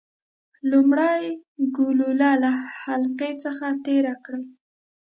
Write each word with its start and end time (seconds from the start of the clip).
لومړی 0.71 1.23
ګلوله 1.77 2.31
له 2.43 2.51
حلقې 2.81 3.31
څخه 3.43 3.65
تیره 3.85 4.13
کړئ. 4.25 4.45